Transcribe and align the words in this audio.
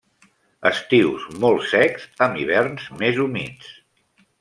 Estius 0.69 1.27
molt 1.45 1.69
secs 1.75 2.09
amb 2.29 2.43
hiverns 2.45 2.91
més 3.05 3.25
humits. 3.27 3.75